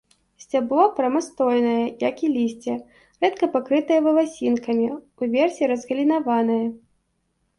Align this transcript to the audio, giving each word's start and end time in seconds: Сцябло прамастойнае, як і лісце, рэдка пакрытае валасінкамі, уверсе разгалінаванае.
Сцябло 0.43 0.83
прамастойнае, 0.99 1.83
як 2.09 2.23
і 2.27 2.29
лісце, 2.37 2.73
рэдка 3.25 3.45
пакрытае 3.57 3.99
валасінкамі, 4.07 4.87
уверсе 5.27 5.63
разгалінаванае. 5.73 6.61